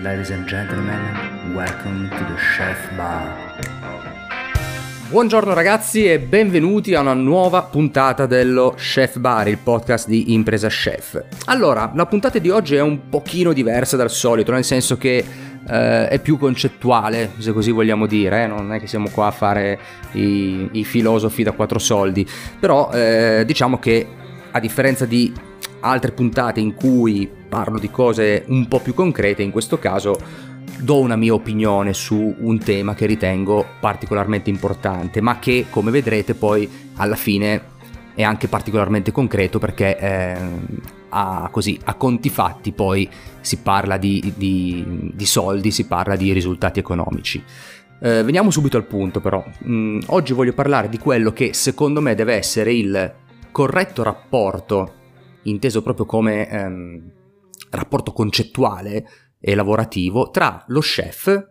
Ladies 0.00 0.30
and 0.30 0.46
gentlemen, 0.46 1.54
welcome 1.54 2.08
to 2.08 2.24
the 2.24 2.34
Chef 2.56 2.96
Bar. 2.96 3.58
Buongiorno 5.10 5.52
ragazzi 5.52 6.10
e 6.10 6.18
benvenuti 6.18 6.94
a 6.94 7.00
una 7.00 7.12
nuova 7.12 7.62
puntata 7.64 8.24
dello 8.24 8.72
Chef 8.74 9.18
Bar, 9.18 9.48
il 9.48 9.58
podcast 9.58 10.08
di 10.08 10.32
Impresa 10.32 10.68
Chef. 10.68 11.22
Allora, 11.44 11.92
la 11.94 12.06
puntata 12.06 12.38
di 12.38 12.48
oggi 12.48 12.74
è 12.74 12.80
un 12.80 13.10
pochino 13.10 13.52
diversa 13.52 13.98
dal 13.98 14.10
solito, 14.10 14.50
nel 14.50 14.64
senso 14.64 14.96
che 14.96 15.22
eh, 15.68 16.08
è 16.08 16.18
più 16.20 16.38
concettuale, 16.38 17.32
se 17.36 17.52
così 17.52 17.70
vogliamo 17.70 18.06
dire, 18.06 18.44
eh? 18.44 18.46
non 18.46 18.72
è 18.72 18.80
che 18.80 18.86
siamo 18.86 19.10
qua 19.10 19.26
a 19.26 19.30
fare 19.30 19.78
i, 20.12 20.70
i 20.72 20.84
filosofi 20.84 21.42
da 21.42 21.52
quattro 21.52 21.78
soldi, 21.78 22.26
però 22.58 22.90
eh, 22.92 23.42
diciamo 23.44 23.78
che 23.78 24.06
a 24.52 24.58
differenza 24.58 25.04
di 25.04 25.30
altre 25.80 26.12
puntate 26.12 26.60
in 26.60 26.74
cui 26.74 27.40
parlo 27.52 27.78
di 27.78 27.90
cose 27.90 28.44
un 28.46 28.66
po' 28.66 28.80
più 28.80 28.94
concrete, 28.94 29.42
in 29.42 29.50
questo 29.50 29.78
caso 29.78 30.18
do 30.78 31.00
una 31.00 31.16
mia 31.16 31.34
opinione 31.34 31.92
su 31.92 32.34
un 32.38 32.58
tema 32.58 32.94
che 32.94 33.04
ritengo 33.04 33.66
particolarmente 33.78 34.48
importante, 34.48 35.20
ma 35.20 35.38
che 35.38 35.66
come 35.68 35.90
vedrete 35.90 36.34
poi 36.34 36.66
alla 36.94 37.14
fine 37.14 37.70
è 38.14 38.22
anche 38.22 38.48
particolarmente 38.48 39.12
concreto 39.12 39.58
perché 39.58 39.98
eh, 39.98 40.36
a, 41.10 41.50
così, 41.52 41.78
a, 41.84 41.92
conti 41.92 42.30
fatti 42.30 42.72
poi 42.72 43.06
si 43.42 43.58
parla 43.58 43.98
di, 43.98 44.32
di, 44.34 45.12
di 45.12 45.26
soldi, 45.26 45.70
si 45.70 45.86
parla 45.86 46.16
di 46.16 46.32
risultati 46.32 46.78
economici. 46.78 47.44
Eh, 48.00 48.22
veniamo 48.22 48.50
subito 48.50 48.78
al 48.78 48.86
punto 48.86 49.20
però. 49.20 49.44
Mm, 49.68 50.00
oggi 50.06 50.32
voglio 50.32 50.54
parlare 50.54 50.88
di 50.88 50.96
quello 50.96 51.34
che 51.34 51.52
secondo 51.52 52.00
me 52.00 52.14
deve 52.14 52.34
essere 52.34 52.72
il 52.72 53.14
corretto 53.50 54.02
rapporto, 54.02 54.94
inteso 55.42 55.82
proprio 55.82 56.06
come 56.06 56.48
ehm, 56.48 57.02
rapporto 57.72 58.12
concettuale 58.12 59.06
e 59.40 59.54
lavorativo, 59.54 60.30
tra 60.30 60.64
lo 60.68 60.80
chef 60.80 61.48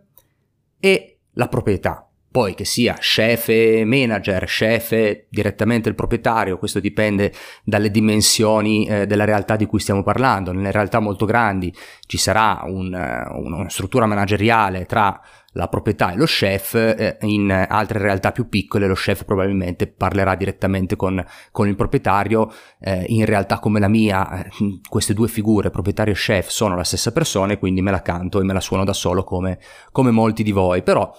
e 0.80 1.18
la 1.34 1.48
proprietà. 1.48 2.06
Poi 2.32 2.56
che 2.56 2.64
sia 2.64 2.94
chef 2.94 3.50
manager, 3.84 4.46
chef 4.46 5.26
direttamente 5.30 5.90
il 5.90 5.96
proprietario, 5.96 6.58
questo 6.58 6.80
dipende 6.80 7.34
dalle 7.66 7.92
dimensioni 7.92 8.88
eh, 8.88 9.06
della 9.06 9.26
realtà 9.26 9.58
di 9.58 9.66
cui 9.66 9.80
stiamo 9.82 10.02
parlando. 10.02 10.54
Nelle 10.54 10.72
realtà 10.72 11.00
molto 11.00 11.26
grandi 11.26 11.76
ci 12.08 12.18
sarà 12.18 12.62
un, 12.64 12.86
una 12.94 13.68
struttura 13.68 14.06
manageriale 14.06 14.86
tra 14.86 15.20
la 15.54 15.68
proprietà 15.68 16.12
e 16.12 16.16
lo 16.16 16.26
chef, 16.26 16.76
eh, 16.76 17.18
in 17.22 17.52
altre 17.52 18.00
realtà 18.00 18.32
più 18.32 18.48
piccole 18.48 18.88
lo 18.88 18.94
chef 18.94 19.26
probabilmente 19.26 19.88
parlerà 19.88 20.36
direttamente 20.36 20.96
con, 20.96 21.24
con 21.52 21.68
il 21.68 21.76
proprietario, 21.76 22.52
eh, 22.80 23.04
in 23.08 23.26
realtà 23.26 23.60
come 23.60 23.80
la 23.80 23.90
mia 23.90 24.46
eh, 24.46 24.50
queste 24.88 25.14
due 25.14 25.28
figure, 25.28 25.70
proprietario 25.70 26.14
e 26.14 26.16
chef, 26.16 26.48
sono 26.48 26.76
la 26.76 26.84
stessa 26.84 27.12
persona 27.12 27.54
e 27.54 27.60
quindi 27.60 27.82
me 27.82 27.92
la 27.92 28.02
canto 28.02 28.40
e 28.40 28.44
me 28.44 28.54
la 28.54 28.62
suono 28.62 28.86
da 28.86 28.94
solo 28.94 29.24
come, 29.24 29.60
come 29.92 30.12
molti 30.12 30.44
di 30.44 30.52
voi, 30.52 30.84
però 30.84 31.12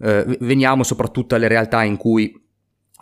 eh, 0.00 0.36
veniamo 0.40 0.82
soprattutto 0.82 1.34
alle 1.34 1.48
realtà 1.48 1.82
in 1.84 1.96
cui 1.96 2.42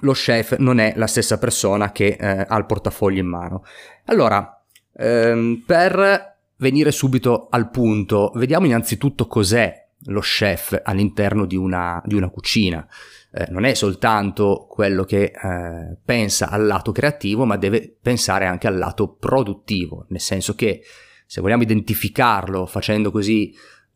lo 0.00 0.12
chef 0.12 0.56
non 0.58 0.80
è 0.80 0.92
la 0.96 1.06
stessa 1.06 1.38
persona 1.38 1.92
che 1.92 2.16
eh, 2.20 2.44
ha 2.46 2.56
il 2.58 2.66
portafoglio 2.66 3.20
in 3.20 3.26
mano. 3.26 3.62
Allora, 4.06 4.62
ehm, 4.96 5.62
per 5.64 6.32
venire 6.58 6.90
subito 6.92 7.48
al 7.50 7.70
punto, 7.70 8.32
vediamo 8.34 8.66
innanzitutto 8.66 9.26
cos'è 9.26 9.83
lo 10.06 10.20
chef 10.20 10.80
all'interno 10.82 11.46
di 11.46 11.56
una, 11.56 12.02
di 12.04 12.14
una 12.14 12.28
cucina. 12.28 12.86
Eh, 13.32 13.46
non 13.50 13.64
è 13.64 13.74
soltanto 13.74 14.66
quello 14.68 15.04
che 15.04 15.24
eh, 15.24 15.96
pensa 16.04 16.48
al 16.48 16.66
lato 16.66 16.92
creativo, 16.92 17.44
ma 17.44 17.56
deve 17.56 17.96
pensare 18.00 18.46
anche 18.46 18.66
al 18.66 18.78
lato 18.78 19.14
produttivo, 19.14 20.06
nel 20.08 20.20
senso 20.20 20.54
che 20.54 20.82
se 21.26 21.40
vogliamo 21.40 21.62
identificarlo 21.62 22.66
facendo 22.66 23.10
così 23.10 23.52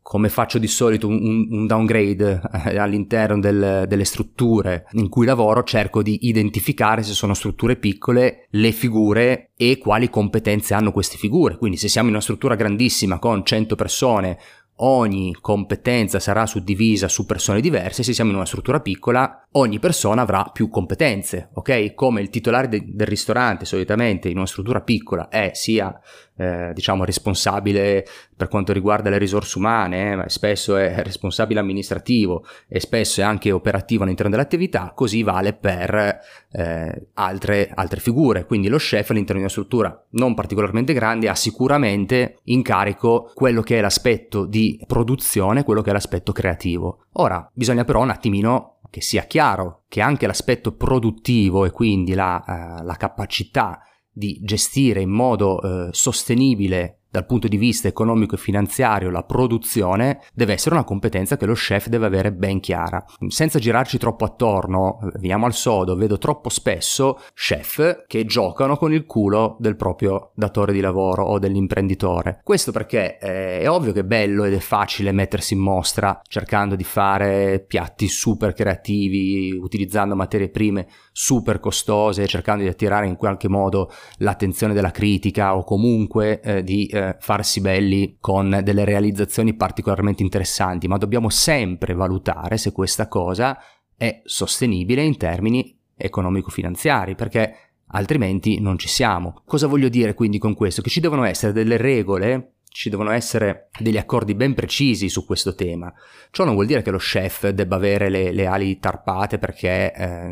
come 0.09 0.31
faccio 0.31 0.59
di 0.59 0.69
solito 0.69 1.07
un, 1.07 1.49
un 1.51 1.67
downgrade 1.67 2.41
eh, 2.65 2.79
all'interno 2.79 3.39
del, 3.41 3.85
delle 3.87 4.05
strutture 4.07 4.87
in 4.93 5.11
cui 5.11 5.27
lavoro, 5.27 5.63
cerco 5.65 6.03
di 6.03 6.27
identificare 6.29 7.03
se 7.03 7.13
sono 7.13 7.35
strutture 7.35 7.77
piccole 7.77 8.47
le 8.53 8.73
figure 8.73 9.51
e 9.55 9.77
quali 9.77 10.09
competenze 10.09 10.73
hanno 10.73 10.93
queste 10.93 11.19
figure. 11.19 11.59
Quindi 11.59 11.77
se 11.77 11.89
siamo 11.89 12.09
in 12.09 12.15
una 12.15 12.23
struttura 12.23 12.55
grandissima 12.55 13.19
con 13.19 13.45
100 13.45 13.77
persone 13.77 14.39
ogni 14.79 15.35
competenza 15.41 16.21
sarà 16.21 16.47
suddivisa 16.47 17.09
su 17.09 17.27
persone 17.27 17.61
diverse, 17.61 18.03
se 18.03 18.13
siamo 18.13 18.31
in 18.31 18.37
una 18.37 18.47
struttura 18.47 18.81
piccola, 18.81 19.48
ogni 19.53 19.79
persona 19.79 20.23
avrà 20.23 20.45
più 20.53 20.69
competenze, 20.69 21.51
ok? 21.55 21.95
Come 21.95 22.21
il 22.21 22.31
titolare 22.31 22.69
de- 22.69 22.85
del 22.87 23.07
ristorante 23.07 23.65
solitamente 23.65 24.29
in 24.29 24.37
una 24.37 24.47
struttura 24.47 24.81
piccola 24.81 25.29
è 25.29 25.53
sia 25.55 25.99
eh, 26.37 26.71
diciamo 26.73 27.05
responsabile 27.05 28.07
per 28.37 28.49
quanto 28.49 28.73
riguarda 28.73 29.11
le 29.11 29.19
risorse 29.19 29.59
umane, 29.59 30.13
eh, 30.13 30.17
ma 30.17 30.29
spesso 30.29 30.77
è 30.77 31.03
responsabile 31.03 31.61
amministrativo 31.61 32.45
e 32.69 32.79
spesso 32.79 33.21
è 33.21 33.25
anche 33.25 33.51
operativo 33.51 34.05
all'interno 34.05 34.31
dell'attività, 34.31 34.93
così 34.95 35.23
vale 35.23 35.55
per 35.55 36.21
eh, 36.53 37.09
altre, 37.15 37.71
altre 37.75 38.01
figure. 38.01 38.45
Quindi 38.45 38.69
lo 38.69 38.77
chef 38.77 39.11
all'interno 39.11 39.41
di 39.41 39.47
una 39.47 39.49
struttura 39.49 40.07
non 40.11 40.35
particolarmente 40.35 40.93
grande 40.93 41.29
ha 41.29 41.35
sicuramente 41.35 42.39
in 42.45 42.63
carico 42.63 43.33
quello 43.35 43.63
che 43.63 43.79
è 43.79 43.81
l'aspetto 43.81 44.45
di 44.45 44.81
produzione, 44.87 45.65
quello 45.65 45.83
che 45.83 45.91
è 45.91 45.93
l'aspetto 45.93 46.33
creativo. 46.33 47.07
Ora, 47.15 47.51
bisogna 47.53 47.85
però 47.85 48.01
un 48.03 48.11
attimino 48.11 48.78
che 48.91 49.01
sia 49.01 49.25
chiaro 49.25 49.85
che 49.89 50.01
anche 50.01 50.27
l'aspetto 50.27 50.75
produttivo 50.75 51.65
e 51.65 51.71
quindi 51.71 52.15
la, 52.15 52.43
uh, 52.47 52.85
la 52.85 52.95
capacità 52.95 53.81
di 54.19 54.41
gestire 54.43 55.01
in 55.01 55.11
modo 55.11 55.61
eh, 55.63 55.89
sostenibile 55.93 56.98
dal 57.11 57.27
punto 57.27 57.49
di 57.49 57.57
vista 57.57 57.89
economico 57.89 58.35
e 58.35 58.39
finanziario 58.39 59.11
la 59.11 59.23
produzione 59.23 60.21
deve 60.35 60.53
essere 60.53 60.75
una 60.75 60.85
competenza 60.85 61.37
che 61.37 61.47
lo 61.47 61.55
chef 61.55 61.89
deve 61.89 62.07
avere 62.07 62.33
ben 62.33 62.61
chiara. 62.61 63.05
Senza 63.29 63.59
girarci 63.59 63.99
troppo 63.99 64.25
attorno, 64.25 64.99
veniamo 65.15 65.47
al 65.47 65.55
sodo, 65.55 65.97
vedo 65.97 66.19
troppo 66.19 66.49
spesso 66.49 67.21
chef 67.35 68.05
che 68.07 68.25
giocano 68.25 68.77
con 68.77 68.93
il 68.93 69.05
culo 69.05 69.57
del 69.59 69.77
proprio 69.77 70.33
datore 70.35 70.73
di 70.73 70.81
lavoro 70.81 71.25
o 71.25 71.39
dell'imprenditore. 71.39 72.41
Questo 72.43 72.73
perché 72.73 73.19
eh, 73.19 73.61
è 73.61 73.71
ovvio 73.71 73.93
che 73.93 74.01
è 74.01 74.05
bello 74.05 74.45
ed 74.45 74.55
è 74.55 74.59
facile 74.59 75.13
mettersi 75.13 75.55
in 75.55 75.61
mostra 75.61 76.21
cercando 76.29 76.77
di 76.77 76.85
fare 76.85 77.65
piatti 77.67 78.09
super 78.09 78.53
creativi, 78.53 79.53
utilizzando 79.53 80.15
materie 80.15 80.51
prime 80.51 80.87
super 81.13 81.59
costose, 81.59 82.27
cercando 82.27 82.63
di 82.63 82.69
attirare 82.69 83.07
in 83.07 83.17
qualche 83.17 83.49
modo 83.49 83.91
l'attenzione 84.19 84.75
della 84.75 84.91
critica 84.91 85.57
o 85.57 85.65
comunque 85.65 86.41
eh, 86.41 86.63
di 86.63 86.87
eh, 86.87 87.08
farsi 87.21 87.61
belli 87.61 88.17
con 88.21 88.61
delle 88.63 88.85
realizzazioni 88.85 89.55
particolarmente 89.55 90.23
interessanti, 90.23 90.89
ma 90.89 90.99
dobbiamo 90.99 91.31
sempre 91.31 91.95
valutare 91.95 92.57
se 92.57 92.73
questa 92.73 93.09
cosa 93.09 93.59
è 93.97 94.21
sostenibile 94.25 95.03
in 95.03 95.17
termini 95.17 95.77
economico-finanziari, 95.97 97.15
perché 97.15 97.55
altrimenti 97.89 98.61
non 98.61 98.79
ci 98.79 98.89
siamo. 98.89 99.43
Cosa 99.45 99.67
voglio 99.67 99.89
dire 99.89 100.15
quindi 100.15 100.39
con 100.39 100.55
questo? 100.55 100.83
Che 100.83 100.91
ci 100.91 101.01
devono 101.01 101.25
essere 101.25 101.53
delle 101.53 101.77
regole 101.77 102.53
ci 102.71 102.91
devono 102.91 103.11
essere 103.11 103.71
degli 103.81 103.97
accordi 103.97 104.35
ben 104.35 104.55
precisi 104.55 105.09
su 105.09 105.25
questo 105.25 105.55
tema. 105.55 105.93
Ciò 106.31 106.45
non 106.45 106.55
vuol 106.55 106.67
dire 106.67 106.83
che 106.83 106.93
lo 106.93 106.99
chef 106.99 107.49
debba 107.49 107.75
avere 107.75 108.09
le, 108.09 108.31
le 108.31 108.47
ali 108.47 108.79
tarpate 108.79 109.39
perché 109.39 109.93
eh, 109.93 110.31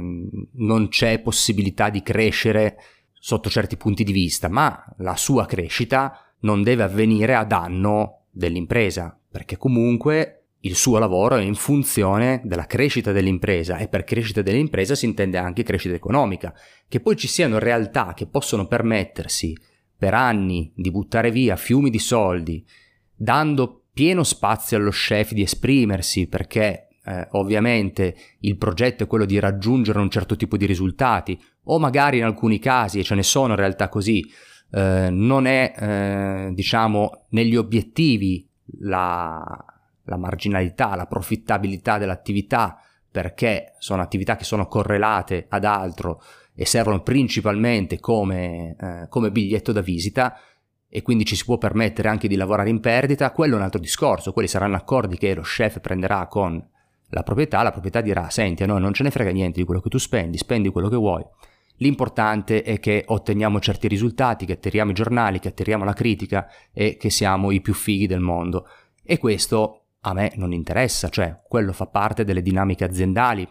non 0.52 0.88
c'è 0.88 1.20
possibilità 1.20 1.90
di 1.90 2.02
crescere 2.02 2.76
sotto 3.12 3.50
certi 3.50 3.76
punti 3.76 4.04
di 4.04 4.12
vista, 4.12 4.48
ma 4.48 4.84
la 4.98 5.16
sua 5.16 5.46
crescita 5.46 6.20
non 6.40 6.62
deve 6.62 6.82
avvenire 6.82 7.34
a 7.34 7.44
danno 7.44 8.26
dell'impresa, 8.30 9.18
perché 9.30 9.56
comunque 9.56 10.46
il 10.60 10.74
suo 10.74 10.98
lavoro 10.98 11.36
è 11.36 11.42
in 11.42 11.54
funzione 11.54 12.40
della 12.44 12.66
crescita 12.66 13.12
dell'impresa 13.12 13.78
e 13.78 13.88
per 13.88 14.04
crescita 14.04 14.42
dell'impresa 14.42 14.94
si 14.94 15.04
intende 15.04 15.38
anche 15.38 15.62
crescita 15.62 15.94
economica. 15.94 16.52
Che 16.88 17.00
poi 17.00 17.16
ci 17.16 17.28
siano 17.28 17.58
realtà 17.58 18.14
che 18.14 18.26
possono 18.26 18.66
permettersi 18.66 19.56
per 19.96 20.14
anni 20.14 20.72
di 20.74 20.90
buttare 20.90 21.30
via 21.30 21.56
fiumi 21.56 21.88
di 21.88 21.98
soldi, 21.98 22.64
dando 23.14 23.84
pieno 23.92 24.24
spazio 24.24 24.76
allo 24.76 24.90
chef 24.90 25.32
di 25.32 25.42
esprimersi 25.42 26.26
perché 26.26 26.88
eh, 27.04 27.28
ovviamente 27.32 28.16
il 28.40 28.58
progetto 28.58 29.04
è 29.04 29.06
quello 29.06 29.24
di 29.24 29.38
raggiungere 29.38 30.00
un 30.00 30.10
certo 30.10 30.36
tipo 30.36 30.56
di 30.56 30.66
risultati 30.66 31.40
o 31.64 31.78
magari 31.78 32.18
in 32.18 32.24
alcuni 32.24 32.58
casi, 32.58 32.98
e 32.98 33.04
ce 33.04 33.14
ne 33.14 33.22
sono 33.22 33.54
realtà 33.54 33.88
così, 33.88 34.24
eh, 34.70 35.08
non 35.10 35.46
è, 35.46 35.74
eh, 35.76 36.50
diciamo, 36.52 37.26
negli 37.30 37.56
obiettivi 37.56 38.48
la, 38.80 39.64
la 40.04 40.16
marginalità, 40.16 40.94
la 40.94 41.06
profittabilità 41.06 41.98
dell'attività, 41.98 42.80
perché 43.10 43.74
sono 43.78 44.02
attività 44.02 44.36
che 44.36 44.44
sono 44.44 44.66
correlate 44.66 45.46
ad 45.48 45.64
altro 45.64 46.20
e 46.54 46.66
servono 46.66 47.02
principalmente 47.02 48.00
come, 48.00 48.76
eh, 48.78 49.06
come, 49.08 49.30
biglietto 49.30 49.72
da 49.72 49.80
visita 49.80 50.38
e 50.88 51.02
quindi 51.02 51.24
ci 51.24 51.36
si 51.36 51.44
può 51.44 51.58
permettere 51.58 52.08
anche 52.08 52.28
di 52.28 52.36
lavorare 52.36 52.70
in 52.70 52.80
perdita, 52.80 53.30
quello 53.32 53.54
è 53.54 53.58
un 53.58 53.64
altro 53.64 53.80
discorso, 53.80 54.32
quelli 54.32 54.48
saranno 54.48 54.76
accordi 54.76 55.18
che 55.18 55.34
lo 55.34 55.42
chef 55.42 55.80
prenderà 55.80 56.26
con 56.26 56.62
la 57.10 57.22
proprietà, 57.22 57.62
la 57.62 57.70
proprietà 57.70 58.00
dirà 58.00 58.30
senti 58.30 58.62
a 58.62 58.66
noi 58.66 58.80
non 58.80 58.92
ce 58.92 59.02
ne 59.02 59.10
frega 59.10 59.30
niente 59.30 59.60
di 59.60 59.66
quello 59.66 59.80
che 59.80 59.90
tu 59.90 59.98
spendi, 59.98 60.38
spendi 60.38 60.70
quello 60.70 60.88
che 60.88 60.96
vuoi, 60.96 61.24
L'importante 61.78 62.62
è 62.62 62.78
che 62.78 63.04
otteniamo 63.06 63.60
certi 63.60 63.88
risultati, 63.88 64.46
che 64.46 64.54
attiriamo 64.54 64.90
i 64.90 64.94
giornali, 64.94 65.38
che 65.38 65.48
attiriamo 65.48 65.84
la 65.84 65.92
critica 65.92 66.48
e 66.72 66.96
che 66.96 67.10
siamo 67.10 67.50
i 67.50 67.60
più 67.60 67.74
fighi 67.74 68.06
del 68.06 68.20
mondo. 68.20 68.66
E 69.02 69.18
questo 69.18 69.82
a 70.00 70.12
me 70.14 70.32
non 70.36 70.52
interessa, 70.52 71.08
cioè 71.08 71.34
quello 71.46 71.72
fa 71.72 71.86
parte 71.86 72.24
delle 72.24 72.42
dinamiche 72.42 72.84
aziendali 72.84 73.46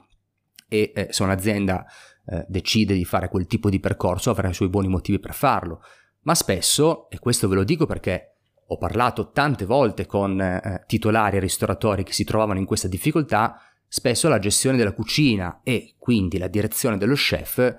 e 0.67 0.91
eh, 0.95 1.07
se 1.11 1.23
un'azienda 1.23 1.85
eh, 2.25 2.45
decide 2.47 2.95
di 2.95 3.05
fare 3.05 3.29
quel 3.29 3.45
tipo 3.45 3.69
di 3.69 3.79
percorso 3.79 4.31
avrà 4.31 4.49
i 4.49 4.53
suoi 4.53 4.69
buoni 4.69 4.87
motivi 4.87 5.19
per 5.19 5.33
farlo. 5.33 5.81
Ma 6.21 6.33
spesso, 6.33 7.09
e 7.09 7.19
questo 7.19 7.47
ve 7.47 7.55
lo 7.55 7.63
dico 7.63 7.85
perché 7.85 8.37
ho 8.67 8.77
parlato 8.77 9.29
tante 9.29 9.65
volte 9.65 10.07
con 10.07 10.41
eh, 10.41 10.83
titolari 10.87 11.37
e 11.37 11.41
ristoratori 11.41 12.03
che 12.03 12.13
si 12.13 12.23
trovavano 12.23 12.57
in 12.57 12.65
questa 12.65 12.87
difficoltà, 12.87 13.59
spesso 13.87 14.27
la 14.27 14.39
gestione 14.39 14.77
della 14.77 14.93
cucina 14.93 15.59
e 15.63 15.93
quindi 15.99 16.39
la 16.39 16.47
direzione 16.47 16.97
dello 16.97 17.13
chef 17.13 17.75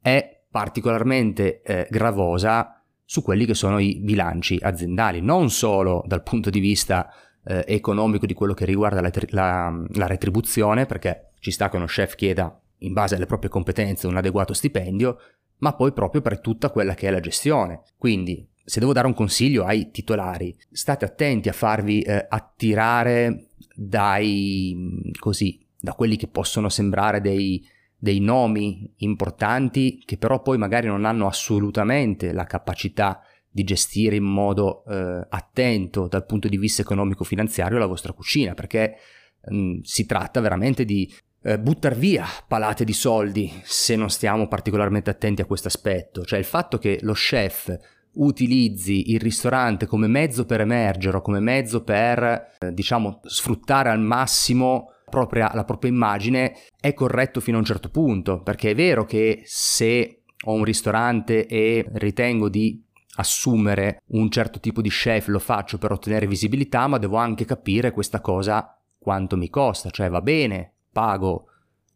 è 0.00 0.42
particolarmente 0.50 1.62
eh, 1.62 1.86
gravosa 1.90 2.82
su 3.04 3.22
quelli 3.22 3.44
che 3.44 3.54
sono 3.54 3.78
i 3.78 3.98
bilanci 4.00 4.58
aziendali, 4.60 5.20
non 5.20 5.50
solo 5.50 6.02
dal 6.06 6.22
punto 6.22 6.50
di 6.50 6.60
vista 6.60 7.12
eh, 7.44 7.64
economico 7.66 8.26
di 8.26 8.34
quello 8.34 8.54
che 8.54 8.64
riguarda 8.64 9.00
la, 9.00 9.10
la, 9.30 9.84
la 9.94 10.06
retribuzione, 10.06 10.86
perché 10.86 11.32
ci 11.40 11.50
sta 11.50 11.68
che 11.68 11.76
uno 11.76 11.86
chef 11.86 12.14
chieda 12.14 12.56
in 12.78 12.92
base 12.92 13.16
alle 13.16 13.26
proprie 13.26 13.50
competenze 13.50 14.06
un 14.06 14.16
adeguato 14.16 14.52
stipendio, 14.52 15.18
ma 15.58 15.74
poi 15.74 15.92
proprio 15.92 16.20
per 16.20 16.40
tutta 16.40 16.70
quella 16.70 16.94
che 16.94 17.08
è 17.08 17.10
la 17.10 17.20
gestione. 17.20 17.82
Quindi, 17.96 18.46
se 18.64 18.80
devo 18.80 18.92
dare 18.92 19.06
un 19.06 19.14
consiglio 19.14 19.64
ai 19.64 19.90
titolari, 19.90 20.56
state 20.70 21.04
attenti 21.04 21.48
a 21.48 21.52
farvi 21.52 22.02
eh, 22.02 22.26
attirare 22.28 23.48
dai 23.74 25.02
così, 25.18 25.60
da 25.78 25.94
quelli 25.94 26.16
che 26.16 26.28
possono 26.28 26.68
sembrare 26.68 27.20
dei, 27.20 27.66
dei 28.00 28.18
nomi 28.18 28.92
importanti 28.98 30.02
che 30.04 30.16
però 30.16 30.40
poi 30.40 30.56
magari 30.56 30.86
non 30.86 31.04
hanno 31.04 31.26
assolutamente 31.26 32.32
la 32.32 32.44
capacità 32.44 33.20
di 33.50 33.62
gestire 33.62 34.16
in 34.16 34.24
modo 34.24 34.84
eh, 34.86 35.26
attento 35.28 36.08
dal 36.08 36.24
punto 36.24 36.48
di 36.48 36.56
vista 36.56 36.80
economico-finanziario 36.80 37.78
la 37.78 37.86
vostra 37.86 38.12
cucina, 38.12 38.54
perché 38.54 38.96
mh, 39.48 39.56
mm, 39.56 39.78
si 39.82 40.06
tratta 40.06 40.40
veramente 40.40 40.84
di 40.86 41.12
eh, 41.42 41.58
buttare 41.58 41.94
via 41.94 42.26
palate 42.48 42.84
di 42.84 42.92
soldi 42.92 43.52
se 43.64 43.96
non 43.96 44.08
stiamo 44.08 44.48
particolarmente 44.48 45.10
attenti 45.10 45.42
a 45.42 45.46
questo 45.46 45.68
aspetto, 45.68 46.24
cioè 46.24 46.38
il 46.38 46.44
fatto 46.46 46.78
che 46.78 46.98
lo 47.02 47.12
chef 47.12 47.76
utilizzi 48.12 49.12
il 49.12 49.20
ristorante 49.20 49.86
come 49.86 50.08
mezzo 50.08 50.44
per 50.44 50.60
emergere 50.60 51.18
o 51.18 51.22
come 51.22 51.40
mezzo 51.40 51.84
per, 51.84 52.56
eh, 52.58 52.72
diciamo, 52.72 53.20
sfruttare 53.24 53.90
al 53.90 54.00
massimo 54.00 54.94
propria, 55.10 55.50
la 55.52 55.64
propria 55.64 55.90
immagine 55.90 56.54
è 56.80 56.94
corretto 56.94 57.40
fino 57.40 57.58
a 57.58 57.60
un 57.60 57.66
certo 57.66 57.90
punto, 57.90 58.40
perché 58.40 58.70
è 58.70 58.74
vero 58.74 59.04
che 59.04 59.42
se 59.44 60.22
ho 60.44 60.54
un 60.54 60.64
ristorante 60.64 61.46
e 61.46 61.84
ritengo 61.92 62.48
di 62.48 62.82
assumere 63.16 64.00
un 64.12 64.30
certo 64.30 64.58
tipo 64.58 64.80
di 64.80 64.88
chef 64.88 65.26
lo 65.26 65.38
faccio 65.38 65.76
per 65.76 65.92
ottenere 65.92 66.26
visibilità, 66.26 66.86
ma 66.86 66.96
devo 66.96 67.18
anche 67.18 67.44
capire 67.44 67.90
questa 67.90 68.22
cosa 68.22 68.74
quanto 68.98 69.36
mi 69.36 69.50
costa, 69.50 69.90
cioè 69.90 70.08
va 70.08 70.22
bene, 70.22 70.72
pago 70.90 71.44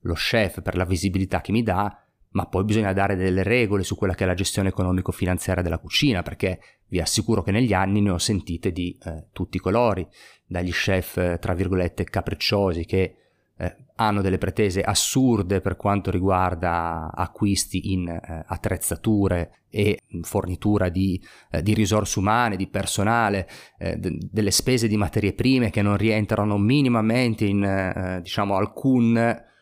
lo 0.00 0.14
chef 0.14 0.60
per 0.60 0.76
la 0.76 0.84
visibilità 0.84 1.40
che 1.40 1.52
mi 1.52 1.62
dà, 1.62 2.03
ma 2.34 2.46
poi 2.46 2.64
bisogna 2.64 2.92
dare 2.92 3.16
delle 3.16 3.42
regole 3.42 3.84
su 3.84 3.96
quella 3.96 4.14
che 4.14 4.24
è 4.24 4.26
la 4.26 4.34
gestione 4.34 4.68
economico-finanziaria 4.68 5.62
della 5.62 5.78
cucina, 5.78 6.22
perché 6.22 6.58
vi 6.88 7.00
assicuro 7.00 7.42
che 7.42 7.52
negli 7.52 7.72
anni 7.72 8.00
ne 8.00 8.10
ho 8.10 8.18
sentite 8.18 8.72
di 8.72 8.96
eh, 9.04 9.26
tutti 9.32 9.56
i 9.56 9.60
colori, 9.60 10.06
dagli 10.44 10.72
chef, 10.72 11.16
eh, 11.16 11.38
tra 11.38 11.54
virgolette, 11.54 12.04
capricciosi 12.04 12.84
che 12.86 13.16
eh, 13.56 13.76
hanno 13.96 14.20
delle 14.20 14.38
pretese 14.38 14.82
assurde 14.82 15.60
per 15.60 15.76
quanto 15.76 16.10
riguarda 16.10 17.12
acquisti 17.14 17.92
in 17.92 18.08
eh, 18.08 18.44
attrezzature 18.44 19.60
e 19.70 20.00
fornitura 20.22 20.88
di, 20.88 21.22
eh, 21.52 21.62
di, 21.62 21.72
risorse 21.72 22.18
umane, 22.18 22.56
di 22.56 22.66
personale, 22.66 23.48
d- 23.78 24.28
delle 24.28 24.50
spese 24.50 24.88
di 24.88 24.96
materie 24.96 25.34
prime 25.34 25.70
che 25.70 25.82
non 25.82 25.96
rientrano 25.96 26.58
minimamente 26.58 27.44
in 27.44 28.20
diciamo 28.22 28.56
alcun 28.56 29.52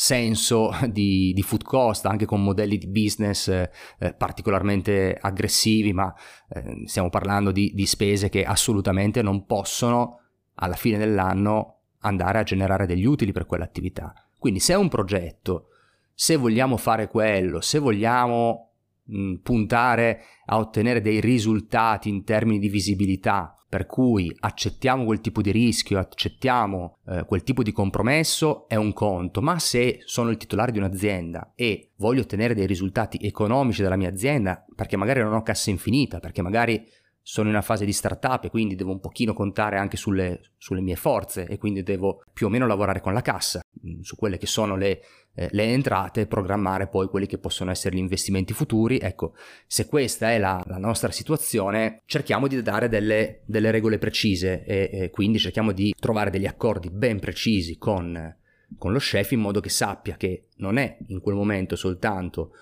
senso 0.00 0.70
di, 0.88 1.32
di, 1.34 1.42
food 1.42 1.62
cost, 1.62 2.06
anche 2.06 2.24
con 2.24 2.42
modelli 2.42 2.78
di 2.78 2.88
business 2.88 3.48
eh, 3.48 3.70
particolarmente 4.16 5.14
aggressivi, 5.20 5.92
ma 5.92 6.10
eh, 6.48 6.84
stiamo 6.86 7.10
parlando 7.10 7.52
di, 7.52 7.70
di 7.74 7.84
spese 7.84 8.30
che 8.30 8.44
assolutamente 8.44 9.20
non 9.20 9.44
possono 9.44 10.20
alla 10.54 10.74
fine 10.74 10.96
dell'anno 10.96 11.80
andare 11.98 12.38
a 12.38 12.42
generare 12.44 12.86
degli 12.86 13.04
utili 13.04 13.30
per 13.30 13.44
quell'attività. 13.44 14.14
Quindi 14.38 14.58
se 14.58 14.72
è 14.72 14.76
un 14.76 14.88
progetto, 14.88 15.66
se 16.14 16.36
vogliamo 16.36 16.78
fare 16.78 17.06
quello, 17.06 17.60
se 17.60 17.78
vogliamo 17.78 18.69
mh, 19.10 19.34
puntare 19.42 20.22
a 20.46 20.58
ottenere 20.58 21.00
dei 21.00 21.20
risultati 21.20 22.08
in 22.08 22.24
termini 22.24 22.58
di 22.58 22.68
visibilità, 22.68 23.54
per 23.68 23.86
cui 23.86 24.34
accettiamo 24.40 25.04
quel 25.04 25.20
tipo 25.20 25.42
di 25.42 25.52
rischio, 25.52 25.98
accettiamo 25.98 26.98
eh, 27.06 27.24
quel 27.24 27.44
tipo 27.44 27.62
di 27.62 27.70
compromesso, 27.70 28.66
è 28.68 28.74
un 28.74 28.92
conto, 28.92 29.40
ma 29.40 29.58
se 29.58 30.00
sono 30.04 30.30
il 30.30 30.36
titolare 30.36 30.72
di 30.72 30.78
un'azienda 30.78 31.52
e 31.54 31.90
voglio 31.96 32.22
ottenere 32.22 32.54
dei 32.54 32.66
risultati 32.66 33.18
economici 33.20 33.82
dalla 33.82 33.96
mia 33.96 34.08
azienda, 34.08 34.64
perché 34.74 34.96
magari 34.96 35.20
non 35.20 35.34
ho 35.34 35.42
cassa 35.42 35.70
infinita, 35.70 36.18
perché 36.18 36.42
magari 36.42 36.84
sono 37.22 37.48
in 37.48 37.54
una 37.54 37.62
fase 37.62 37.84
di 37.84 37.92
startup 37.92 38.44
e 38.44 38.50
quindi 38.50 38.74
devo 38.74 38.90
un 38.90 38.98
pochino 38.98 39.34
contare 39.34 39.78
anche 39.78 39.96
sulle, 39.96 40.40
sulle, 40.56 40.80
mie 40.80 40.96
forze 40.96 41.46
e 41.46 41.58
quindi 41.58 41.84
devo 41.84 42.24
più 42.32 42.46
o 42.46 42.48
meno 42.48 42.66
lavorare 42.66 43.00
con 43.00 43.12
la 43.12 43.22
cassa, 43.22 43.60
mm, 43.60 43.69
su 44.02 44.16
quelle 44.16 44.38
che 44.38 44.46
sono 44.46 44.76
le, 44.76 45.02
eh, 45.34 45.48
le 45.52 45.64
entrate 45.64 46.26
programmare 46.26 46.88
poi 46.88 47.08
quelli 47.08 47.26
che 47.26 47.38
possono 47.38 47.70
essere 47.70 47.96
gli 47.96 48.00
investimenti 48.00 48.52
futuri. 48.52 48.98
Ecco, 48.98 49.34
se 49.66 49.86
questa 49.86 50.30
è 50.32 50.38
la, 50.38 50.62
la 50.66 50.78
nostra 50.78 51.10
situazione, 51.10 52.02
cerchiamo 52.06 52.48
di 52.48 52.60
dare 52.62 52.88
delle, 52.88 53.40
delle 53.44 53.70
regole 53.70 53.98
precise 53.98 54.64
e, 54.64 54.90
e, 54.92 55.10
quindi 55.10 55.38
cerchiamo 55.38 55.72
di 55.72 55.94
trovare 55.98 56.30
degli 56.30 56.46
accordi 56.46 56.90
ben 56.90 57.18
precisi 57.18 57.78
con, 57.78 58.36
con 58.76 58.92
lo 58.92 58.98
chef 58.98 59.30
in 59.32 59.40
modo 59.40 59.60
che 59.60 59.70
sappia 59.70 60.16
che 60.16 60.46
non 60.56 60.76
è 60.76 60.98
in 61.08 61.20
quel 61.20 61.34
momento 61.34 61.76
soltanto 61.76 62.52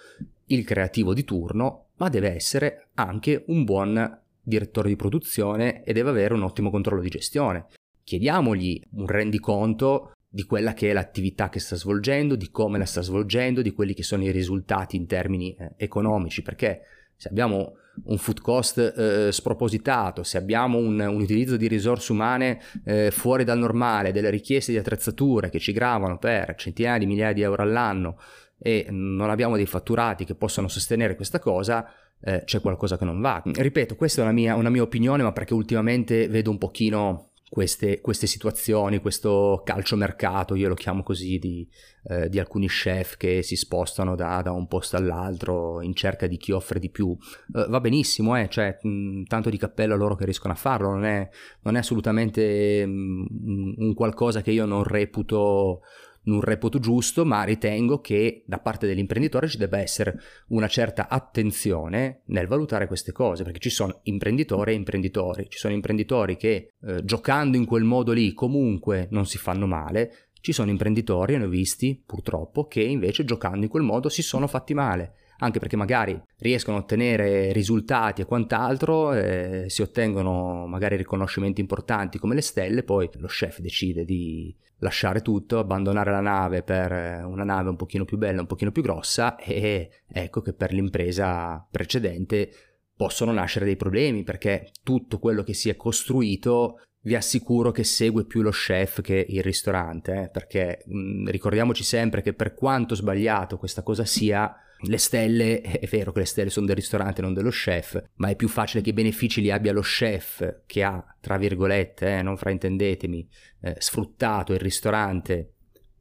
il 0.47 0.64
creativo 0.64 1.14
di 1.14 1.25
turno, 1.25 1.87
ma 1.97 2.09
deve 2.09 2.35
essere 2.35 2.88
anche 2.94 3.44
un 3.49 3.64
buon 3.64 4.21
direttore 4.43 4.88
di 4.88 4.97
produzione 4.97 5.82
e 5.85 5.93
deve 5.93 6.11
avere 6.11 6.35
un 6.35 6.43
ottimo 6.43 6.71
controllo 6.71 7.03
di 7.03 7.11
gestione. 7.11 7.67
Chiediamogli 8.03 8.81
un 8.93 9.06
rendiconto 9.06 10.12
di 10.38 10.44
quella 10.44 10.73
che 10.73 10.90
è 10.90 10.93
l'attività 10.93 11.49
che 11.49 11.58
sta 11.58 11.75
svolgendo, 11.75 12.37
di 12.37 12.52
come 12.52 12.79
la 12.79 12.85
sta 12.85 13.00
svolgendo, 13.00 13.61
di 13.61 13.73
quelli 13.73 13.93
che 13.93 14.05
sono 14.05 14.23
i 14.23 14.31
risultati 14.31 14.94
in 14.94 15.05
termini 15.08 15.52
eh, 15.58 15.73
economici, 15.76 16.43
perché 16.43 16.82
se 17.17 17.26
abbiamo 17.26 17.73
un 18.05 18.19
food 18.19 18.40
cost 18.40 18.79
eh, 18.79 19.32
spropositato, 19.32 20.23
se 20.23 20.38
abbiamo 20.38 20.79
un, 20.79 21.00
un, 21.00 21.20
utilizzo 21.20 21.56
di 21.56 21.67
risorse 21.67 22.12
umane 22.12 22.61
eh, 22.85 23.11
fuori 23.11 23.42
dal 23.42 23.59
normale, 23.59 24.12
delle 24.12 24.30
richieste 24.30 24.71
di 24.71 24.78
attrezzature 24.78 25.50
che 25.50 25.59
ci 25.59 25.73
gravano 25.73 26.18
per 26.18 26.54
centinaia 26.54 26.99
di 26.99 27.07
migliaia 27.07 27.33
di 27.33 27.42
euro 27.42 27.64
all'anno 27.64 28.21
e 28.61 28.87
non 28.90 29.30
abbiamo 29.30 29.57
dei 29.57 29.66
fatturati 29.66 30.25
che 30.25 30.37
possano 30.37 30.68
sostenere 30.68 31.16
questa 31.16 31.40
cosa, 31.40 31.92
eh, 32.21 32.42
c'è 32.45 32.61
qualcosa 32.61 32.97
che 32.97 33.04
non 33.04 33.21
va. 33.21 33.42
Ripeto, 33.45 33.97
questa 33.97 34.21
è 34.21 34.23
una 34.23 34.33
mia, 34.33 34.54
una 34.54 34.71
mia, 34.71 34.83
opinione, 34.83 35.25
ma 35.25 35.33
perché 35.33 35.54
ultimamente 35.54 36.28
vedo 36.28 36.50
un 36.50 36.59
pochino 36.59 37.30
queste, 37.49 38.00
queste 38.00 38.26
situazioni, 38.26 38.99
questo 38.99 39.62
calciomercato, 39.64 40.55
io 40.55 40.69
lo 40.69 40.75
chiamo 40.75 41.02
così, 41.02 41.38
di, 41.38 41.67
eh, 42.05 42.28
di 42.28 42.38
alcuni 42.38 42.69
chef 42.69 43.17
che 43.17 43.43
si 43.43 43.57
spostano 43.57 44.14
da, 44.14 44.43
da, 44.43 44.52
un 44.52 44.67
posto 44.67 44.97
all'altro 44.97 45.81
in 45.81 45.95
cerca 45.95 46.26
di 46.26 46.37
chi 46.37 46.52
offre 46.52 46.78
di 46.78 46.90
più. 46.90 47.17
Eh, 47.55 47.67
va 47.69 47.81
benissimo, 47.81 48.37
eh, 48.37 48.49
cioè, 48.49 48.78
mh, 48.81 49.25
tanto 49.25 49.50
di 49.50 49.57
cappello 49.57 49.95
a 49.95 49.97
loro 49.97 50.14
che 50.14 50.25
riescono 50.25 50.52
a 50.52 50.57
farlo, 50.57 50.90
non 50.90 51.05
è, 51.05 51.28
non 51.62 51.76
è 51.76 51.78
assolutamente 51.78 52.85
mh, 52.85 53.75
un 53.78 53.95
qualcosa 53.95 54.43
che 54.43 54.50
io 54.50 54.67
non 54.67 54.85
reputo 54.85 55.81
non 56.28 56.40
reputo 56.40 56.78
giusto, 56.78 57.25
ma 57.25 57.42
ritengo 57.42 58.00
che 58.00 58.42
da 58.47 58.58
parte 58.58 58.87
dell'imprenditore 58.87 59.49
ci 59.49 59.56
debba 59.56 59.78
essere 59.78 60.20
una 60.49 60.68
certa 60.68 61.08
attenzione 61.08 62.23
nel 62.26 62.47
valutare 62.47 62.87
queste 62.87 63.12
cose, 63.12 63.42
perché 63.42 63.58
ci 63.58 63.70
sono 63.70 64.00
imprenditori 64.04 64.73
e 64.73 64.75
imprenditori, 64.75 65.47
ci 65.49 65.58
sono 65.58 65.75
imprenditori 65.75 66.37
che 66.37 66.75
eh, 66.80 67.04
giocando 67.04 67.56
in 67.56 67.64
quel 67.64 67.85
modo 67.85 68.12
lì 68.12 68.32
comunque 68.32 69.08
non 69.11 69.26
si 69.26 69.38
fanno 69.38 69.66
male, 69.66 70.28
ci 70.40 70.52
sono 70.52 70.70
imprenditori, 70.70 71.37
ne 71.37 71.44
ho 71.44 71.49
visti 71.49 72.00
purtroppo, 72.04 72.66
che 72.66 72.82
invece 72.82 73.25
giocando 73.25 73.64
in 73.64 73.70
quel 73.70 73.82
modo 73.82 74.08
si 74.08 74.23
sono 74.23 74.47
fatti 74.47 74.75
male 74.75 75.14
anche 75.38 75.59
perché 75.59 75.76
magari 75.76 76.21
riescono 76.38 76.76
a 76.76 76.80
ottenere 76.80 77.52
risultati 77.52 78.23
e 78.23 78.25
quant'altro, 78.25 79.12
eh, 79.12 79.64
si 79.68 79.83
ottengono 79.83 80.66
magari 80.66 80.97
riconoscimenti 80.97 81.61
importanti 81.61 82.18
come 82.18 82.35
le 82.35 82.42
stelle, 82.42 82.83
poi 82.83 83.09
lo 83.14 83.26
chef 83.26 83.61
decide 83.61 84.04
di 84.04 84.54
lasciare 84.78 85.23
tutto, 85.23 85.59
abbandonare 85.59 86.11
la 86.11 86.21
nave 86.21 86.62
per 86.62 86.92
eh, 86.92 87.23
una 87.23 87.45
nave 87.45 87.68
un 87.68 87.76
pochino 87.76 88.04
più 88.04 88.16
bella, 88.16 88.40
un 88.40 88.47
pochino 88.47 88.73
più 88.73 88.83
grossa 88.83 89.37
e 89.37 89.90
ecco 90.07 90.40
che 90.40 90.52
per 90.52 90.73
l'impresa 90.73 91.66
precedente 91.71 92.50
possono 92.97 93.30
nascere 93.30 93.64
dei 93.64 93.76
problemi 93.76 94.25
perché 94.25 94.73
tutto 94.83 95.21
quello 95.21 95.45
che 95.45 95.54
si 95.54 95.68
è 95.68 95.76
costruito 95.76 96.80
vi 97.00 97.14
assicuro 97.14 97.71
che 97.71 97.85
segue 97.85 98.25
più 98.25 98.43
lo 98.43 98.50
chef 98.50 99.00
che 99.00 99.25
il 99.28 99.43
ristorante, 99.43 100.23
eh? 100.23 100.28
perché 100.28 100.83
mh, 100.85 101.31
ricordiamoci 101.31 101.85
sempre 101.85 102.23
che 102.23 102.33
per 102.35 102.55
quanto 102.55 102.95
sbagliato 102.95 103.57
questa 103.57 103.83
cosa 103.83 104.05
sia, 104.05 104.55
Le 104.81 104.99
stelle, 104.99 105.61
è 105.62 105.87
vero 105.88 106.12
che 106.12 106.21
le 106.21 106.25
stelle 106.25 106.50
sono 106.50 106.67
del 106.67 106.76
ristorante, 106.76 107.21
non 107.21 107.35
dello 107.35 107.50
chef, 107.50 108.00
ma 108.17 108.28
è 108.28 108.37
più 108.37 108.47
facile 108.47 108.81
che 108.81 108.90
i 108.90 108.93
benefici 108.93 109.40
li 109.40 109.50
abbia 109.50 109.73
lo 109.73 109.81
chef 109.81 110.62
che 110.67 110.85
ha, 110.85 111.05
tra 111.21 111.37
virgolette, 111.37 112.19
eh, 112.19 112.23
non 112.23 112.37
fraintendetemi, 112.37 113.28
eh, 113.62 113.75
sfruttato 113.78 114.52
il 114.52 114.61
ristorante 114.61 115.55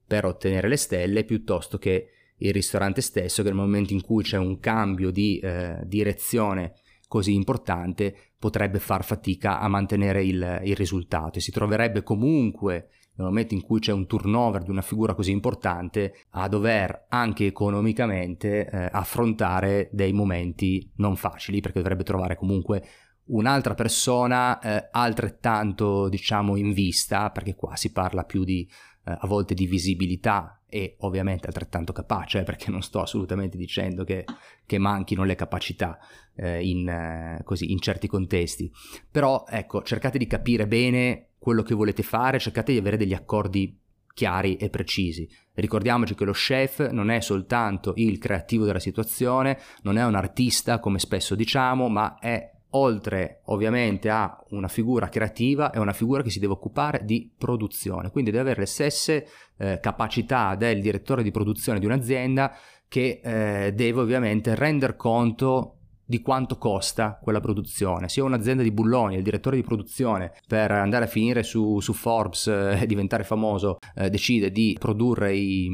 per 0.06 0.26
ottenere 0.26 0.68
le 0.68 0.78
stelle 0.78 1.24
piuttosto 1.24 1.78
che 1.80 2.10
il 2.38 2.54
ristorante 2.54 3.02
stesso 3.02 3.42
che 3.42 3.50
nel 3.50 3.58
momento 3.58 3.94
in 3.94 4.02
cui 4.02 4.24
c'è 4.24 4.38
un 4.38 4.60
cambio 4.60 5.10
di 5.10 5.40
eh, 5.40 5.80
direzione 5.84 6.74
così 7.08 7.34
importante 7.34 8.27
potrebbe 8.40 8.80
far 8.80 9.04
fatica 9.04 9.60
a 9.60 9.68
mantenere 9.68 10.24
il, 10.24 10.62
il 10.64 10.76
risultato 10.76 11.38
e 11.38 11.42
si 11.42 11.52
troverebbe 11.52 12.04
comunque 12.04 12.90
nel 13.18 13.28
momento 13.28 13.56
in 13.56 13.62
cui 13.62 13.80
c'è 13.80 13.92
un 13.92 14.06
turnover 14.06 14.64
di 14.64 14.70
una 14.70 14.82
figura 14.82 15.16
così 15.16 15.32
importante 15.32 16.14
a 16.32 16.48
dover 16.48 17.08
anche 17.10 17.48
economicamente 17.48 18.70
eh, 18.70 18.90
affrontare 18.92 19.90
dei 19.92 20.14
momenti 20.14 20.92
non 20.98 21.16
facili 21.16 21.60
perché 21.60 21.80
dovrebbe 21.80 22.04
trovare 22.04 22.36
comunque 22.36 22.84
un'altra 23.28 23.74
persona 23.74 24.60
eh, 24.60 24.90
altrettanto 24.92 26.08
diciamo 26.10 26.56
in 26.56 26.74
vista 26.74 27.32
perché 27.32 27.56
qua 27.56 27.76
si 27.76 27.92
parla 27.92 28.24
più 28.24 28.44
di 28.44 28.70
eh, 29.08 29.18
a 29.18 29.28
volte 29.28 29.54
di 29.54 29.66
visibilità 29.66 30.62
e 30.70 30.98
ovviamente 31.00 31.48
altrettanto 31.48 31.94
capace, 31.94 32.40
eh, 32.40 32.44
perché 32.44 32.70
non 32.70 32.82
sto 32.82 33.00
assolutamente 33.00 33.58
dicendo 33.58 34.04
che, 34.04 34.26
che 34.66 34.78
manchino 34.78 35.24
le 35.24 35.36
capacità 35.36 35.98
eh, 36.36 36.68
in, 36.68 36.90
eh, 36.90 37.42
così, 37.44 37.72
in 37.72 37.80
certi 37.80 38.08
contesti, 38.08 38.70
però 39.10 39.46
ecco, 39.48 39.82
cercate 39.82 40.18
di 40.18 40.28
capire 40.28 40.68
bene 40.68 41.30
quello 41.40 41.64
che 41.64 41.74
volete 41.74 42.04
fare, 42.04 42.40
cercate 42.40 42.74
di 42.74 42.80
avere 42.80 42.98
degli 42.98 43.14
accordi 43.14 43.80
chiari 44.14 44.58
e 44.58 44.70
precisi. 44.70 45.30
Ricordiamoci 45.54 46.16
che 46.16 46.26
lo 46.26 46.34
chef 46.34 46.90
non 46.90 47.10
è 47.10 47.22
soltanto 47.22 47.94
il 47.96 48.18
creativo 48.18 48.66
della 48.66 48.80
situazione, 48.80 49.60
non 49.84 49.98
è 49.98 50.04
un 50.04 50.16
artista 50.16 50.80
come 50.80 51.00
spesso 51.00 51.36
diciamo, 51.36 51.88
ma 51.88 52.18
è 52.20 52.57
oltre 52.78 53.42
ovviamente 53.46 54.10
a 54.10 54.38
una 54.50 54.68
figura 54.68 55.10
creativa, 55.10 55.72
è 55.72 55.78
una 55.78 55.94
figura 55.94 56.22
che 56.22 56.30
si 56.30 56.40
deve 56.40 56.54
occupare 56.54 57.02
di 57.04 57.32
produzione, 57.38 58.12
quindi 58.12 58.32
deve 58.32 58.44
avere 58.44 58.62
le 58.62 58.68
stesse 58.68 59.28
eh, 59.58 59.80
capacità 59.82 60.56
del 60.56 60.82
direttore 60.82 61.24
di 61.24 61.32
produzione 61.32 61.80
di 61.80 61.86
un'azienda 61.86 62.56
che 62.88 63.20
eh, 63.24 63.74
deve 63.74 64.02
ovviamente 64.02 64.56
render 64.56 64.96
conto 64.96 65.74
di 66.06 66.22
quanto 66.22 66.58
costa 66.58 67.20
quella 67.22 67.42
produzione. 67.42 68.08
Se 68.08 68.22
ho 68.22 68.26
un'azienda 68.26 68.64
di 68.64 68.72
bulloni, 68.72 69.16
il 69.18 69.24
direttore 69.24 69.58
di 69.58 69.64
produzione 69.64 70.32
per 70.48 70.72
andare 70.72 71.04
a 71.04 71.08
finire 71.08 71.44
su, 71.44 71.82
su 71.82 71.92
Forbes 71.92 72.48
eh, 72.48 72.80
e 72.82 72.86
diventare 72.86 73.26
famoso 73.26 73.78
eh, 73.94 74.10
decide 74.10 74.52
di 74.52 74.78
produrre 74.80 75.36
i, 75.36 75.70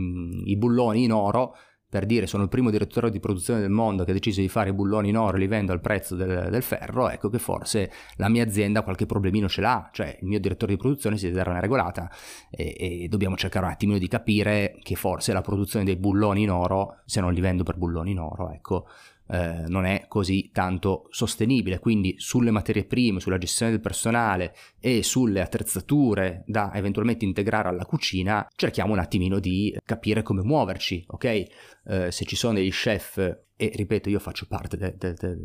i 0.45 0.57
bulloni 0.57 1.03
in 1.03 1.11
oro, 1.11 1.55
per 1.93 2.07
dire 2.07 2.25
sono 2.25 2.41
il 2.41 2.49
primo 2.49 2.71
direttore 2.71 3.11
di 3.11 3.19
produzione 3.19 3.59
del 3.59 3.69
mondo 3.69 4.03
che 4.03 4.09
ha 4.09 4.13
deciso 4.15 4.41
di 4.41 4.49
fare 4.49 4.71
i 4.71 4.73
bulloni 4.73 5.09
in 5.09 5.15
oro 5.15 5.37
e 5.37 5.39
li 5.39 5.45
vendo 5.45 5.73
al 5.73 5.79
prezzo 5.79 6.15
del, 6.15 6.47
del, 6.49 6.63
ferro, 6.63 7.07
ecco 7.07 7.29
che 7.29 7.37
forse 7.37 7.91
la 8.15 8.29
mia 8.29 8.43
azienda 8.43 8.81
qualche 8.81 9.05
problemino 9.05 9.47
ce 9.47 9.61
l'ha, 9.61 9.91
cioè 9.93 10.17
il 10.19 10.27
mio 10.27 10.39
direttore 10.39 10.71
di 10.71 10.79
produzione 10.79 11.17
si 11.17 11.25
deve 11.25 11.37
dare 11.37 11.51
una 11.51 11.59
regolata 11.59 12.09
e, 12.49 12.75
e, 12.79 13.07
dobbiamo 13.09 13.35
cercare 13.35 13.67
un 13.67 13.73
attimino 13.73 13.99
di 13.99 14.07
capire 14.07 14.75
che 14.81 14.95
forse 14.95 15.33
la 15.33 15.41
produzione 15.41 15.85
dei 15.85 15.95
bulloni 15.95 16.41
in 16.41 16.49
oro, 16.49 16.97
se 17.05 17.21
non 17.21 17.31
li 17.31 17.41
vendo 17.41 17.61
per 17.61 17.77
bulloni 17.77 18.09
in 18.09 18.19
oro, 18.19 18.49
ecco, 18.49 18.87
eh, 19.33 19.63
non 19.67 19.85
è 19.85 20.05
così 20.07 20.51
tanto 20.53 21.07
sostenibile. 21.09 21.79
Quindi 21.79 22.13
sulle 22.17 22.51
materie 22.51 22.85
prime, 22.85 23.19
sulla 23.19 23.39
gestione 23.39 23.71
del 23.71 23.81
personale 23.81 24.55
e 24.79 25.01
sulle 25.01 25.41
attrezzature 25.41 26.43
da 26.45 26.71
eventualmente 26.75 27.25
integrare 27.25 27.69
alla 27.69 27.85
cucina, 27.85 28.47
cerchiamo 28.55 28.93
un 28.93 28.99
attimino 28.99 29.39
di 29.39 29.75
capire 29.83 30.21
come 30.21 30.43
muoverci, 30.43 31.03
ok? 31.07 31.23
Eh, 31.25 32.11
se 32.11 32.25
ci 32.25 32.35
sono 32.35 32.53
degli 32.53 32.69
chef, 32.69 33.17
e 33.17 33.71
ripeto, 33.73 34.09
io 34.09 34.19
faccio 34.19 34.45
parte 34.47 34.77
del... 34.77 34.95
De, 34.97 35.13
de, 35.13 35.37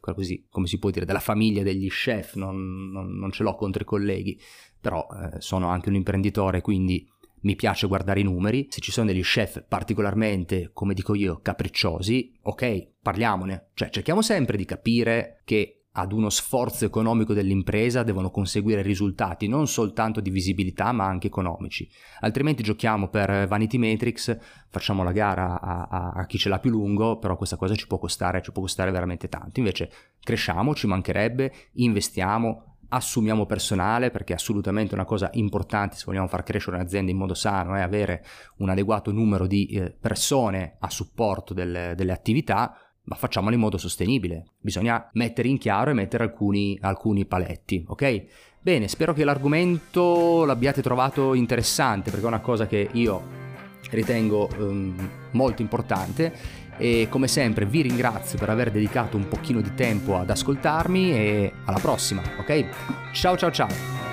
così 0.00 0.46
come 0.48 0.66
si 0.66 0.78
può 0.78 0.90
dire 0.90 1.04
della 1.04 1.20
famiglia 1.20 1.62
degli 1.62 1.88
chef 1.88 2.34
non, 2.34 2.90
non, 2.90 3.16
non 3.16 3.30
ce 3.30 3.42
l'ho 3.42 3.54
contro 3.54 3.82
i 3.82 3.86
colleghi 3.86 4.40
però 4.80 5.06
eh, 5.06 5.40
sono 5.40 5.68
anche 5.68 5.88
un 5.88 5.94
imprenditore 5.94 6.62
quindi 6.62 7.06
mi 7.44 7.56
piace 7.56 7.86
guardare 7.86 8.20
i 8.20 8.24
numeri, 8.24 8.66
se 8.68 8.80
ci 8.80 8.92
sono 8.92 9.06
degli 9.06 9.22
chef 9.22 9.64
particolarmente, 9.66 10.70
come 10.72 10.94
dico 10.94 11.14
io, 11.14 11.40
capricciosi, 11.40 12.38
ok, 12.42 12.88
parliamone, 13.00 13.68
cioè 13.74 13.90
cerchiamo 13.90 14.22
sempre 14.22 14.56
di 14.56 14.64
capire 14.64 15.40
che 15.44 15.84
ad 15.96 16.12
uno 16.12 16.28
sforzo 16.28 16.84
economico 16.84 17.34
dell'impresa 17.34 18.02
devono 18.02 18.30
conseguire 18.30 18.82
risultati 18.82 19.46
non 19.46 19.68
soltanto 19.68 20.20
di 20.20 20.30
visibilità 20.30 20.90
ma 20.90 21.04
anche 21.04 21.28
economici. 21.28 21.88
Altrimenti 22.20 22.64
giochiamo 22.64 23.08
per 23.08 23.46
Vanity 23.46 23.78
Matrix, 23.78 24.36
facciamo 24.68 25.04
la 25.04 25.12
gara 25.12 25.60
a, 25.60 25.86
a, 25.88 26.10
a, 26.10 26.26
chi 26.26 26.36
ce 26.36 26.48
l'ha 26.48 26.58
più 26.58 26.70
lungo, 26.70 27.18
però 27.18 27.36
questa 27.36 27.56
cosa 27.56 27.76
ci 27.76 27.86
può 27.86 27.98
costare, 27.98 28.42
ci 28.42 28.50
può 28.50 28.62
costare 28.62 28.90
veramente 28.90 29.28
tanto. 29.28 29.60
Invece 29.60 29.90
cresciamo, 30.20 30.74
ci 30.74 30.88
mancherebbe, 30.88 31.52
investiamo, 31.74 32.73
assumiamo 32.94 33.44
personale 33.44 34.10
perché 34.10 34.32
è 34.32 34.36
assolutamente 34.36 34.94
una 34.94 35.04
cosa 35.04 35.28
importante 35.34 35.96
se 35.96 36.04
vogliamo 36.06 36.28
far 36.28 36.42
crescere 36.44 36.76
un'azienda 36.76 37.10
in 37.10 37.16
modo 37.16 37.34
sano 37.34 37.74
è 37.74 37.80
avere 37.80 38.24
un 38.58 38.70
adeguato 38.70 39.10
numero 39.10 39.46
di 39.46 39.66
eh, 39.66 39.90
persone 39.90 40.76
a 40.78 40.88
supporto 40.90 41.54
del, 41.54 41.94
delle 41.96 42.12
attività 42.12 42.76
ma 43.06 43.16
facciamolo 43.16 43.54
in 43.54 43.60
modo 43.60 43.76
sostenibile. 43.76 44.52
Bisogna 44.60 45.10
mettere 45.12 45.48
in 45.48 45.58
chiaro 45.58 45.90
e 45.90 45.94
mettere 45.94 46.24
alcuni, 46.24 46.78
alcuni 46.80 47.26
paletti 47.26 47.84
ok? 47.86 48.24
Bene 48.60 48.88
spero 48.88 49.12
che 49.12 49.24
l'argomento 49.24 50.44
l'abbiate 50.44 50.80
trovato 50.80 51.34
interessante 51.34 52.10
perché 52.10 52.24
è 52.24 52.28
una 52.28 52.40
cosa 52.40 52.66
che 52.66 52.88
io 52.92 53.42
ritengo 53.90 54.48
um, 54.56 55.10
molto 55.32 55.62
importante 55.62 56.32
e 56.76 57.06
come 57.10 57.28
sempre 57.28 57.66
vi 57.66 57.82
ringrazio 57.82 58.38
per 58.38 58.50
aver 58.50 58.70
dedicato 58.70 59.16
un 59.16 59.28
pochino 59.28 59.60
di 59.60 59.74
tempo 59.74 60.18
ad 60.18 60.30
ascoltarmi 60.30 61.12
e 61.12 61.52
alla 61.64 61.78
prossima, 61.78 62.22
ok? 62.38 63.12
Ciao 63.12 63.36
ciao 63.36 63.50
ciao! 63.50 64.03